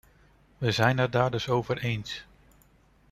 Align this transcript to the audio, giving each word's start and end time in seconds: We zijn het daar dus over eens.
We 0.57 0.71
zijn 0.71 0.97
het 0.97 1.11
daar 1.11 1.31
dus 1.31 1.49
over 1.49 1.77
eens. 1.77 2.25